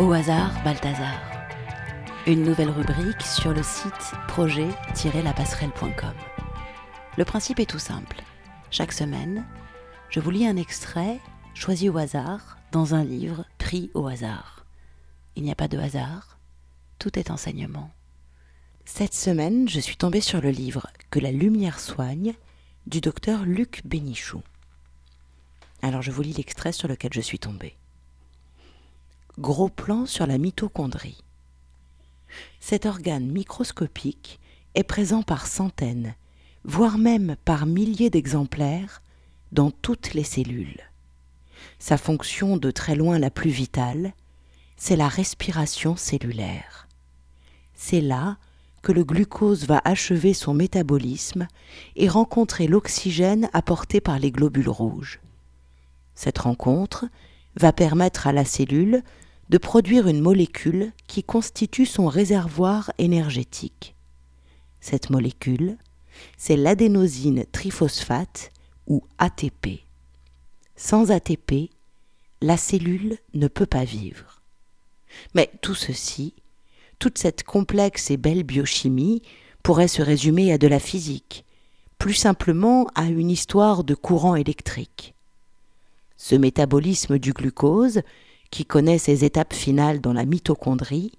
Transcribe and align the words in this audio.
Au 0.00 0.12
hasard, 0.12 0.64
Balthazar. 0.64 1.20
Une 2.26 2.42
nouvelle 2.42 2.70
rubrique 2.70 3.20
sur 3.20 3.52
le 3.52 3.62
site 3.62 4.14
projet-lapasserelle.com. 4.28 6.14
Le 7.18 7.24
principe 7.26 7.60
est 7.60 7.68
tout 7.68 7.78
simple. 7.78 8.22
Chaque 8.70 8.94
semaine, 8.94 9.44
je 10.08 10.20
vous 10.20 10.30
lis 10.30 10.46
un 10.46 10.56
extrait 10.56 11.20
choisi 11.52 11.90
au 11.90 11.98
hasard 11.98 12.56
dans 12.72 12.94
un 12.94 13.04
livre 13.04 13.44
pris 13.58 13.90
au 13.92 14.06
hasard. 14.06 14.64
Il 15.36 15.42
n'y 15.42 15.52
a 15.52 15.54
pas 15.54 15.68
de 15.68 15.76
hasard, 15.76 16.38
tout 16.98 17.18
est 17.18 17.30
enseignement. 17.30 17.90
Cette 18.86 19.12
semaine, 19.12 19.68
je 19.68 19.80
suis 19.80 19.96
tombée 19.96 20.22
sur 20.22 20.40
le 20.40 20.48
livre 20.48 20.86
Que 21.10 21.20
la 21.20 21.30
lumière 21.30 21.78
soigne 21.78 22.32
du 22.86 23.02
docteur 23.02 23.44
Luc 23.44 23.82
Bénichou. 23.84 24.40
Alors 25.82 26.00
je 26.00 26.10
vous 26.10 26.22
lis 26.22 26.32
l'extrait 26.32 26.72
sur 26.72 26.88
lequel 26.88 27.12
je 27.12 27.20
suis 27.20 27.38
tombée. 27.38 27.76
Gros 29.38 29.68
plan 29.68 30.06
sur 30.06 30.26
la 30.26 30.38
mitochondrie. 30.38 31.22
Cet 32.58 32.84
organe 32.84 33.30
microscopique 33.30 34.40
est 34.74 34.82
présent 34.82 35.22
par 35.22 35.46
centaines, 35.46 36.14
voire 36.64 36.98
même 36.98 37.36
par 37.44 37.64
milliers 37.66 38.10
d'exemplaires 38.10 39.02
dans 39.52 39.70
toutes 39.70 40.14
les 40.14 40.24
cellules. 40.24 40.80
Sa 41.78 41.96
fonction 41.96 42.56
de 42.56 42.70
très 42.70 42.96
loin 42.96 43.18
la 43.18 43.30
plus 43.30 43.50
vitale, 43.50 44.14
c'est 44.76 44.96
la 44.96 45.08
respiration 45.08 45.96
cellulaire. 45.96 46.88
C'est 47.74 48.00
là 48.00 48.36
que 48.82 48.92
le 48.92 49.04
glucose 49.04 49.66
va 49.66 49.80
achever 49.84 50.34
son 50.34 50.54
métabolisme 50.54 51.46
et 51.96 52.08
rencontrer 52.08 52.66
l'oxygène 52.66 53.48
apporté 53.52 54.00
par 54.00 54.18
les 54.18 54.32
globules 54.32 54.68
rouges. 54.68 55.20
Cette 56.14 56.38
rencontre 56.38 57.06
va 57.56 57.72
permettre 57.72 58.26
à 58.26 58.32
la 58.32 58.44
cellule 58.44 59.02
de 59.50 59.58
produire 59.58 60.06
une 60.06 60.20
molécule 60.20 60.92
qui 61.08 61.24
constitue 61.24 61.84
son 61.84 62.06
réservoir 62.06 62.92
énergétique. 62.98 63.96
Cette 64.80 65.10
molécule, 65.10 65.76
c'est 66.38 66.56
l'adénosine 66.56 67.44
triphosphate 67.50 68.52
ou 68.86 69.02
ATP. 69.18 69.80
Sans 70.76 71.10
ATP, 71.10 71.70
la 72.40 72.56
cellule 72.56 73.18
ne 73.34 73.48
peut 73.48 73.66
pas 73.66 73.84
vivre. 73.84 74.40
Mais 75.34 75.50
tout 75.62 75.74
ceci, 75.74 76.32
toute 77.00 77.18
cette 77.18 77.42
complexe 77.42 78.12
et 78.12 78.16
belle 78.16 78.44
biochimie 78.44 79.20
pourrait 79.64 79.88
se 79.88 80.00
résumer 80.00 80.52
à 80.52 80.58
de 80.58 80.68
la 80.68 80.78
physique, 80.78 81.44
plus 81.98 82.14
simplement 82.14 82.86
à 82.94 83.06
une 83.06 83.30
histoire 83.30 83.82
de 83.82 83.96
courant 83.96 84.36
électrique. 84.36 85.14
Ce 86.16 86.36
métabolisme 86.36 87.18
du 87.18 87.32
glucose, 87.32 88.02
qui 88.50 88.64
connaît 88.64 88.98
ses 88.98 89.24
étapes 89.24 89.54
finales 89.54 90.00
dans 90.00 90.12
la 90.12 90.24
mitochondrie, 90.24 91.12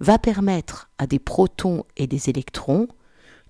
va 0.00 0.18
permettre 0.18 0.90
à 0.98 1.06
des 1.06 1.18
protons 1.18 1.84
et 1.96 2.06
des 2.06 2.30
électrons 2.30 2.88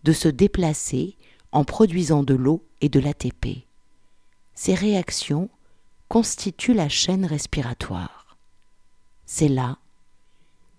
de 0.02 0.12
se 0.12 0.28
déplacer 0.28 1.16
en 1.52 1.64
produisant 1.64 2.22
de 2.22 2.34
l'eau 2.34 2.64
et 2.80 2.88
de 2.88 3.00
l'ATP. 3.00 3.64
Ces 4.54 4.74
réactions 4.74 5.48
constituent 6.08 6.74
la 6.74 6.88
chaîne 6.88 7.24
respiratoire. 7.24 8.36
C'est 9.26 9.48
là 9.48 9.78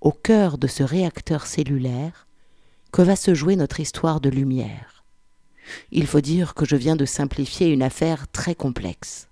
au 0.02 0.12
cœur 0.12 0.58
de 0.58 0.68
ce 0.68 0.84
réacteur 0.84 1.46
cellulaire 1.46 2.28
que 2.92 3.02
va 3.02 3.16
se 3.16 3.34
jouer 3.34 3.56
notre 3.56 3.80
histoire 3.80 4.20
de 4.20 4.30
lumière. 4.30 5.06
Il 5.92 6.08
faut 6.08 6.22
dire 6.22 6.54
que 6.54 6.66
je 6.66 6.76
viens 6.76 6.96
de 6.96 7.06
simplifier 7.06 7.68
une 7.68 7.84
affaire 7.84 8.28
très 8.28 8.56
complexe. 8.56 9.30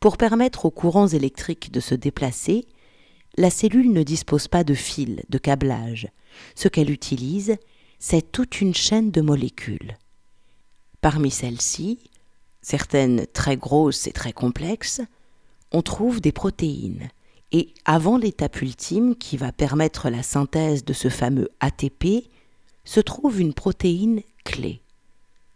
Pour 0.00 0.16
permettre 0.16 0.66
aux 0.66 0.70
courants 0.70 1.08
électriques 1.08 1.72
de 1.72 1.80
se 1.80 1.94
déplacer, 1.94 2.66
la 3.36 3.50
cellule 3.50 3.92
ne 3.92 4.02
dispose 4.02 4.48
pas 4.48 4.64
de 4.64 4.74
fil, 4.74 5.22
de 5.28 5.38
câblage. 5.38 6.08
Ce 6.54 6.68
qu'elle 6.68 6.90
utilise, 6.90 7.56
c'est 7.98 8.32
toute 8.32 8.60
une 8.60 8.74
chaîne 8.74 9.10
de 9.10 9.20
molécules. 9.20 9.96
Parmi 11.00 11.30
celles-ci, 11.30 11.98
certaines 12.62 13.26
très 13.32 13.56
grosses 13.56 14.06
et 14.06 14.12
très 14.12 14.32
complexes, 14.32 15.00
on 15.72 15.82
trouve 15.82 16.20
des 16.20 16.32
protéines, 16.32 17.08
et 17.52 17.74
avant 17.84 18.16
l'étape 18.16 18.60
ultime 18.62 19.16
qui 19.16 19.36
va 19.36 19.52
permettre 19.52 20.08
la 20.08 20.22
synthèse 20.22 20.84
de 20.84 20.92
ce 20.92 21.08
fameux 21.08 21.48
ATP, 21.60 22.28
se 22.84 23.00
trouve 23.00 23.40
une 23.40 23.54
protéine 23.54 24.22
clé. 24.44 24.82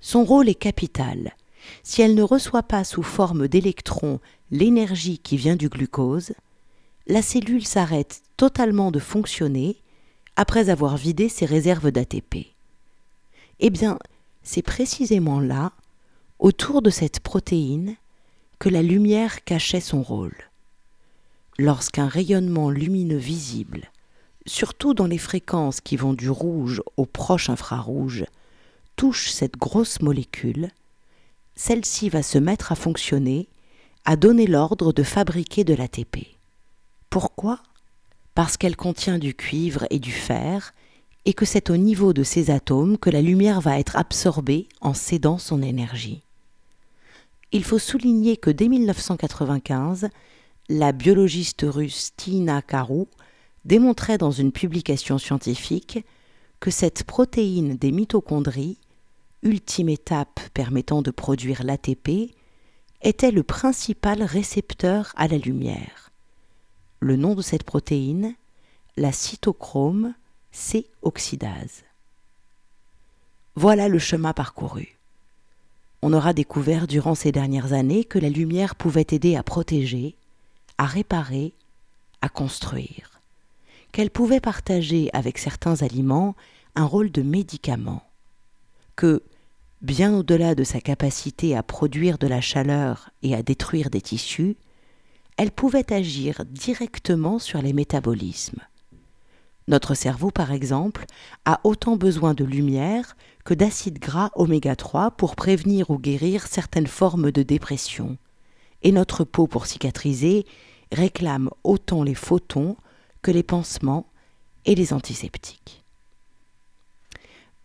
Son 0.01 0.25
rôle 0.25 0.49
est 0.49 0.55
capital. 0.55 1.35
Si 1.83 2.03
elle 2.03 2.15
ne 2.15 2.23
reçoit 2.23 2.63
pas 2.63 2.85
sous 2.85 3.03
forme 3.03 3.49
d'électrons 3.49 4.21
l'énergie 4.51 5.19
qui 5.19 5.37
vient 5.37 5.57
du 5.57 5.69
glucose, 5.69 6.33
la 7.07 7.23
cellule 7.23 7.67
s'arrête 7.67 8.23
totalement 8.37 8.91
de 8.91 8.99
fonctionner 8.99 9.77
après 10.37 10.71
avoir 10.71 10.97
vidé 10.97 11.29
ses 11.29 11.47
réserves 11.47 11.91
d'ATP. 11.91 12.55
Eh 13.61 13.71
bien, 13.71 13.99
c'est 14.43 14.63
précisément 14.63 15.41
là, 15.41 15.73
autour 16.39 16.83
de 16.83 16.91
cette 16.91 17.21
protéine, 17.21 17.97
que 18.59 18.69
la 18.69 18.83
lumière 18.83 19.45
cachait 19.45 19.81
son 19.81 20.03
rôle 20.03 20.35
lorsqu'un 21.59 22.09
rayonnement 22.09 22.71
lumineux 22.71 23.17
visible, 23.17 23.91
surtout 24.47 24.95
dans 24.95 25.07
les 25.07 25.19
fréquences 25.19 25.81
qui 25.81 25.97
vont 25.97 26.15
du 26.15 26.31
rouge 26.31 26.83
au 26.97 27.07
proche 27.07 27.49
infrarouge, 27.49 28.25
touche 28.97 29.31
cette 29.31 29.57
grosse 29.57 30.01
molécule, 30.03 30.71
celle-ci 31.57 32.09
va 32.09 32.23
se 32.23 32.39
mettre 32.39 32.73
à 32.73 32.75
fonctionner, 32.75 33.49
à 34.05 34.17
donner 34.17 34.47
l'ordre 34.47 34.93
de 34.93 35.03
fabriquer 35.03 35.65
de 35.65 35.75
l'ATP. 35.75 36.27
Pourquoi? 37.11 37.61
Parce 38.35 38.57
qu'elle 38.57 38.77
contient 38.77 39.19
du 39.19 39.35
cuivre 39.35 39.87
et 39.91 39.99
du 39.99 40.13
fer, 40.13 40.75
et 41.25 41.33
que 41.33 41.45
c'est 41.45 41.71
au 41.71 41.77
niveau 41.77 42.13
de 42.13 42.23
ces 42.23 42.51
atomes 42.51 42.99
que 42.99 43.11
la 43.11 43.23
lumière 43.23 43.61
va 43.61 43.79
être 43.79 43.97
absorbée 43.97 44.69
en 44.81 44.95
cédant 44.95 45.39
son 45.39 45.63
énergie. 45.63 46.23
Il 47.53 47.65
faut 47.65 47.79
souligner 47.79 48.37
que 48.37 48.51
dès 48.51 48.69
1995, 48.69 50.09
la 50.69 50.93
biologiste 50.93 51.65
russe 51.67 52.11
Tina 52.17 52.63
Karou 52.63 53.07
démontrait 53.65 54.19
dans 54.19 54.31
une 54.31 54.53
publication 54.53 55.19
scientifique 55.19 56.05
que 56.61 56.71
cette 56.71 57.05
protéine 57.05 57.77
des 57.77 57.93
mitochondries, 57.93 58.79
ultime 59.45 59.89
étape 59.89 60.41
permettant 60.55 61.03
de 61.03 61.11
produire 61.11 61.63
l'ATP, 61.63 62.35
était 63.03 63.31
le 63.31 63.43
principal 63.43 64.23
récepteur 64.23 65.13
à 65.17 65.29
la 65.29 65.39
lumière. 65.39 66.11
Le 67.01 67.17
nom 67.17 67.35
de 67.35 67.43
cette 67.43 67.65
protéine, 67.65 68.35
la 68.97 69.13
cytochrome 69.13 70.15
C-oxydase. 70.51 71.85
Voilà 73.55 73.89
le 73.89 73.99
chemin 73.99 74.33
parcouru. 74.33 74.99
On 76.01 76.13
aura 76.13 76.33
découvert 76.33 76.87
durant 76.87 77.15
ces 77.15 77.33
dernières 77.33 77.73
années 77.73 78.05
que 78.05 78.19
la 78.19 78.29
lumière 78.29 78.75
pouvait 78.75 79.07
aider 79.11 79.37
à 79.37 79.43
protéger, 79.43 80.17
à 80.79 80.87
réparer, 80.87 81.55
à 82.21 82.29
construire, 82.29 83.21
qu'elle 83.93 84.11
pouvait 84.11 84.41
partager 84.41 85.11
avec 85.13 85.39
certains 85.39 85.83
aliments 85.83 86.35
un 86.75 86.85
rôle 86.85 87.11
de 87.11 87.23
médicament, 87.23 88.03
que, 88.97 89.23
bien 89.85 90.15
au-delà 90.15 90.55
de 90.55 90.65
sa 90.65 90.81
capacité 90.81 91.55
à 91.55 91.63
produire 91.63 92.17
de 92.17 92.27
la 92.27 92.41
chaleur 92.41 93.11
et 93.23 93.35
à 93.35 93.43
détruire 93.43 93.91
des 93.91 94.01
tissus, 94.01 94.57
elle 95.37 95.51
pouvait 95.51 95.93
agir 95.93 96.45
directement 96.47 97.39
sur 97.39 97.61
les 97.61 97.75
métabolismes. 97.75 98.63
Notre 99.69 99.95
cerveau, 99.95 100.31
par 100.31 100.53
exemple, 100.53 101.05
a 101.45 101.61
autant 101.65 101.97
besoin 101.97 102.33
de 102.33 102.45
lumière 102.45 103.15
que 103.45 103.53
d'acides 103.53 103.99
gras 103.99 104.31
oméga 104.37 104.75
3 104.75 105.13
pour 105.13 105.37
prévenir 105.37 105.91
ou 105.91 105.99
guérir 105.99 106.47
certaines 106.47 106.87
formes 106.87 107.31
de 107.31 107.43
dépression, 107.43 108.17
et 108.83 108.93
notre 108.93 109.25
peau 109.25 109.47
pour 109.47 109.67
cicatriser 109.67 110.47
réclame 110.93 111.51
autant 111.63 112.03
les 112.03 112.15
photons 112.15 112.77
que 113.21 113.31
les 113.31 113.43
pansements 113.43 114.07
et 114.65 114.75
les 114.75 114.95
antiseptiques. 114.95 115.85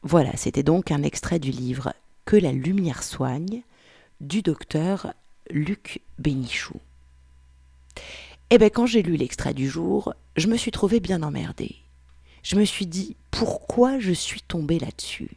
Voilà, 0.03 0.35
c'était 0.35 0.63
donc 0.63 0.91
un 0.91 1.03
extrait 1.03 1.39
du 1.39 1.51
livre 1.51 1.93
Que 2.29 2.37
la 2.37 2.51
lumière 2.51 3.01
soigne 3.01 3.63
du 4.21 4.43
docteur 4.43 5.15
Luc 5.49 6.01
Bénichou. 6.19 6.79
Eh 8.51 8.59
bien, 8.59 8.69
quand 8.69 8.85
j'ai 8.85 9.01
lu 9.01 9.15
l'extrait 9.15 9.55
du 9.55 9.67
jour, 9.67 10.13
je 10.35 10.45
me 10.45 10.55
suis 10.55 10.69
trouvé 10.69 10.99
bien 10.99 11.23
emmerdée. 11.23 11.77
Je 12.43 12.55
me 12.55 12.65
suis 12.65 12.85
dit 12.85 13.15
pourquoi 13.31 13.97
je 13.97 14.11
suis 14.11 14.41
tombée 14.41 14.77
là-dessus? 14.77 15.31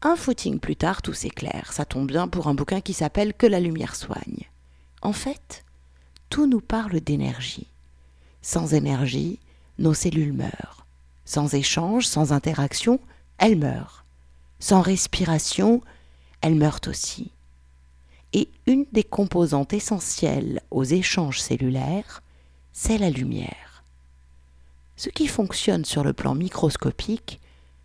Un 0.00 0.16
footing 0.16 0.58
plus 0.58 0.74
tard, 0.74 1.02
tout 1.02 1.12
s'éclaire. 1.12 1.74
Ça 1.74 1.84
tombe 1.84 2.06
bien 2.06 2.28
pour 2.28 2.46
un 2.46 2.54
bouquin 2.54 2.80
qui 2.80 2.94
s'appelle 2.94 3.34
Que 3.34 3.46
la 3.46 3.60
lumière 3.60 3.94
soigne. 3.94 4.48
En 5.02 5.12
fait, 5.12 5.66
tout 6.30 6.46
nous 6.46 6.62
parle 6.62 6.98
d'énergie. 7.00 7.66
Sans 8.40 8.72
énergie, 8.72 9.38
nos 9.78 9.92
cellules 9.92 10.32
meurent. 10.32 10.86
Sans 11.26 11.52
échange, 11.52 12.06
sans 12.06 12.32
interaction, 12.32 13.00
elles 13.36 13.58
meurent. 13.58 14.03
Sans 14.64 14.80
respiration, 14.80 15.82
elles 16.40 16.54
meurent 16.54 16.80
aussi. 16.86 17.32
Et 18.32 18.48
une 18.66 18.86
des 18.92 19.04
composantes 19.04 19.74
essentielles 19.74 20.62
aux 20.70 20.84
échanges 20.84 21.38
cellulaires, 21.38 22.22
c'est 22.72 22.96
la 22.96 23.10
lumière. 23.10 23.84
Ce 24.96 25.10
qui 25.10 25.26
fonctionne 25.26 25.84
sur 25.84 26.02
le 26.02 26.14
plan 26.14 26.34
microscopique 26.34 27.42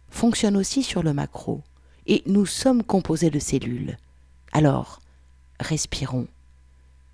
fonctionne 0.09 0.55
aussi 0.55 0.81
sur 0.81 1.03
le 1.03 1.11
macro, 1.11 1.63
et 2.07 2.23
nous 2.27 2.45
sommes 2.45 2.83
composés 2.83 3.29
de 3.29 3.39
cellules. 3.39 3.97
Alors, 4.53 5.01
respirons, 5.59 6.27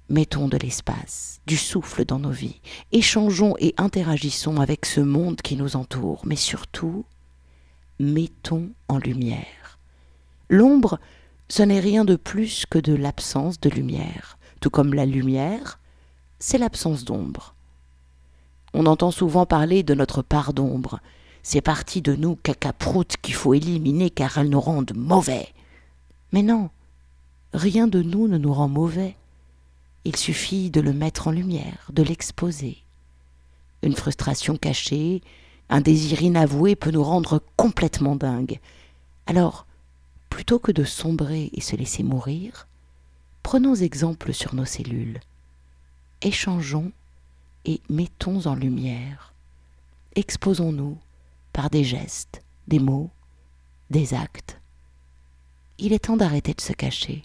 mettons 0.09 0.47
de 0.47 0.57
l'espace, 0.57 1.41
du 1.47 1.57
souffle 1.57 2.05
dans 2.05 2.19
nos 2.19 2.29
vies, 2.29 2.61
échangeons 2.91 3.55
et 3.57 3.73
interagissons 3.77 4.61
avec 4.61 4.85
ce 4.85 5.01
monde 5.01 5.41
qui 5.41 5.55
nous 5.55 5.75
entoure, 5.75 6.21
mais 6.23 6.35
surtout, 6.35 7.03
mettons 7.99 8.69
en 8.87 8.97
lumière. 8.97 9.79
L'ombre, 10.49 10.99
ce 11.49 11.63
n'est 11.63 11.79
rien 11.79 12.05
de 12.05 12.15
plus 12.15 12.65
que 12.69 12.79
de 12.79 12.93
l'absence 12.93 13.59
de 13.59 13.69
lumière, 13.69 14.37
tout 14.61 14.69
comme 14.69 14.93
la 14.93 15.05
lumière, 15.05 15.79
c'est 16.39 16.57
l'absence 16.57 17.05
d'ombre. 17.05 17.55
On 18.73 18.85
entend 18.85 19.11
souvent 19.11 19.45
parler 19.45 19.83
de 19.83 19.93
notre 19.93 20.21
part 20.21 20.53
d'ombre, 20.53 20.99
ces 21.43 21.61
parties 21.61 22.01
de 22.01 22.15
nous 22.15 22.35
cacaproutes 22.35 23.17
qu'il 23.21 23.35
faut 23.35 23.53
éliminer 23.53 24.09
car 24.09 24.37
elles 24.37 24.49
nous 24.49 24.59
rendent 24.59 24.95
mauvais. 24.95 25.49
Mais 26.31 26.41
non, 26.41 26.69
rien 27.53 27.87
de 27.87 28.01
nous 28.01 28.27
ne 28.27 28.37
nous 28.37 28.53
rend 28.53 28.67
mauvais. 28.67 29.15
Il 30.03 30.15
suffit 30.15 30.69
de 30.69 30.81
le 30.81 30.93
mettre 30.93 31.27
en 31.27 31.31
lumière, 31.31 31.89
de 31.93 32.03
l'exposer. 32.03 32.77
Une 33.81 33.95
frustration 33.95 34.57
cachée, 34.57 35.21
un 35.69 35.81
désir 35.81 36.21
inavoué 36.21 36.75
peut 36.75 36.91
nous 36.91 37.03
rendre 37.03 37.41
complètement 37.55 38.15
dingues. 38.15 38.59
Alors, 39.25 39.65
plutôt 40.29 40.59
que 40.59 40.71
de 40.71 40.83
sombrer 40.83 41.49
et 41.53 41.61
se 41.61 41.75
laisser 41.75 42.03
mourir, 42.03 42.67
prenons 43.43 43.75
exemple 43.75 44.33
sur 44.33 44.53
nos 44.53 44.65
cellules. 44.65 45.19
Échangeons 46.21 46.91
et 47.65 47.81
mettons 47.89 48.45
en 48.45 48.55
lumière. 48.55 49.33
Exposons-nous 50.15 50.97
par 51.51 51.69
des 51.69 51.83
gestes, 51.83 52.41
des 52.67 52.79
mots, 52.79 53.09
des 53.89 54.13
actes. 54.13 54.59
Il 55.77 55.93
est 55.93 56.05
temps 56.05 56.17
d'arrêter 56.17 56.53
de 56.53 56.61
se 56.61 56.73
cacher. 56.73 57.23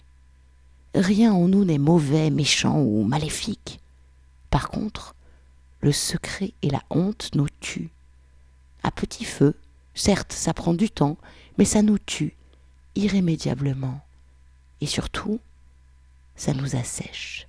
Rien 0.93 1.31
en 1.31 1.47
nous 1.47 1.63
n'est 1.63 1.77
mauvais, 1.77 2.29
méchant 2.29 2.79
ou 2.79 3.03
maléfique. 3.03 3.79
Par 4.49 4.69
contre, 4.69 5.15
le 5.79 5.91
secret 5.91 6.53
et 6.61 6.69
la 6.69 6.81
honte 6.89 7.31
nous 7.33 7.47
tuent. 7.61 7.91
À 8.83 8.91
petit 8.91 9.25
feu, 9.25 9.55
certes, 9.93 10.33
ça 10.33 10.53
prend 10.53 10.73
du 10.73 10.89
temps, 10.89 11.17
mais 11.57 11.65
ça 11.65 11.81
nous 11.81 11.99
tue 11.99 12.35
irrémédiablement. 12.95 14.01
Et 14.81 14.85
surtout, 14.85 15.39
ça 16.35 16.53
nous 16.53 16.75
assèche. 16.75 17.47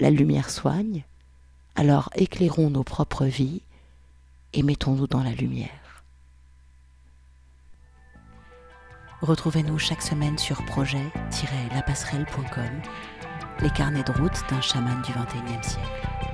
La 0.00 0.10
lumière 0.10 0.50
soigne, 0.50 1.04
alors 1.76 2.10
éclairons 2.14 2.70
nos 2.70 2.84
propres 2.84 3.26
vies 3.26 3.62
et 4.52 4.62
mettons-nous 4.62 5.06
dans 5.06 5.22
la 5.22 5.32
lumière. 5.32 5.70
Retrouvez-nous 9.20 9.78
chaque 9.78 10.02
semaine 10.02 10.38
sur 10.38 10.64
projet-lapasserelle.com, 10.64 12.82
les 13.60 13.70
carnets 13.70 14.02
de 14.02 14.10
route 14.12 14.42
d'un 14.50 14.60
chaman 14.60 15.00
du 15.02 15.12
XXIe 15.12 15.70
siècle. 15.70 16.33